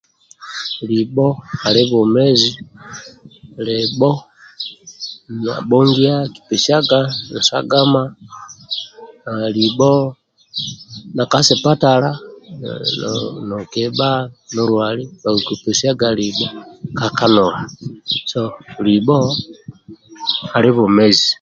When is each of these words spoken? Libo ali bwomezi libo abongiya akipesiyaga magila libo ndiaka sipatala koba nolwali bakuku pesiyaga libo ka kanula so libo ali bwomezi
Libo 0.89 1.27
ali 1.67 1.81
bwomezi 1.89 2.51
libo 3.67 4.09
abongiya 5.57 6.15
akipesiyaga 6.25 6.99
magila 7.93 8.01
libo 9.57 9.91
ndiaka 11.13 11.37
sipatala 11.47 12.09
koba 13.71 14.09
nolwali 14.53 15.03
bakuku 15.23 15.53
pesiyaga 15.63 16.07
libo 16.19 16.45
ka 16.97 17.07
kanula 17.17 17.59
so 18.31 18.41
libo 18.85 19.17
ali 20.55 20.69
bwomezi 20.75 21.27